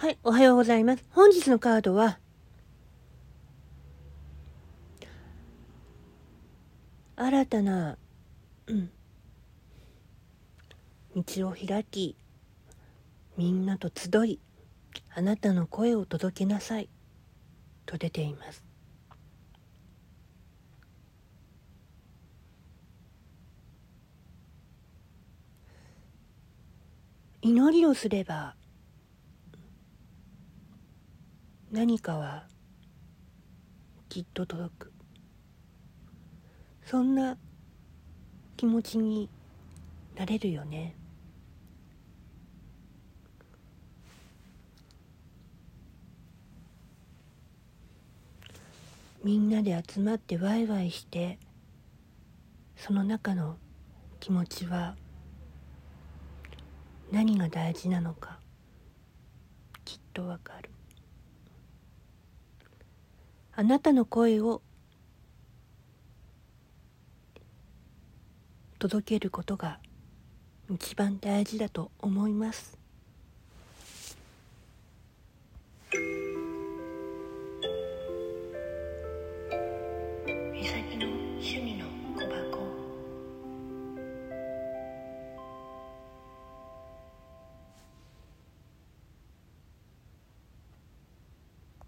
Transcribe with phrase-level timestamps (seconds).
[0.00, 1.04] はい、おはようございます。
[1.10, 2.18] 本日のカードは、
[7.16, 7.98] 新たな、
[8.66, 8.90] うん、
[11.14, 12.16] 道を開き、
[13.36, 14.40] みんなと集い、
[15.14, 16.88] あなたの声を届けなさい、
[17.84, 18.64] と出ています。
[27.42, 28.54] 祈りをすれば
[31.72, 32.46] 何かは
[34.08, 34.92] きっと届く。
[36.84, 37.38] そんな
[38.56, 39.30] 気持ちに
[40.16, 40.96] なれるよね。
[49.22, 51.38] みんなで集まってワイワイして
[52.74, 53.58] その中の
[54.18, 54.96] 気持ちは
[57.12, 58.40] 何が大事なのか
[59.84, 60.70] きっとわかる。
[63.60, 64.62] あなたの声を
[68.78, 69.78] 届けることが
[70.70, 72.78] 一番大事だと思います。
[80.96, 81.69] の趣味